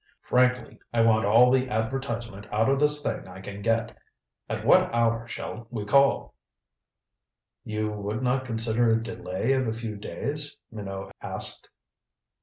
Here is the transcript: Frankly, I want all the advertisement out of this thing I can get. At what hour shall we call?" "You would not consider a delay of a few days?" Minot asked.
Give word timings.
Frankly, 0.23 0.79
I 0.91 1.01
want 1.01 1.27
all 1.27 1.51
the 1.51 1.69
advertisement 1.69 2.51
out 2.51 2.69
of 2.69 2.79
this 2.79 3.03
thing 3.03 3.27
I 3.27 3.39
can 3.39 3.61
get. 3.61 3.95
At 4.49 4.65
what 4.65 4.91
hour 4.91 5.27
shall 5.27 5.67
we 5.69 5.85
call?" 5.85 6.33
"You 7.63 7.91
would 7.91 8.23
not 8.23 8.43
consider 8.43 8.89
a 8.89 8.99
delay 9.03 9.53
of 9.53 9.67
a 9.67 9.73
few 9.73 9.95
days?" 9.97 10.57
Minot 10.71 11.11
asked. 11.21 11.69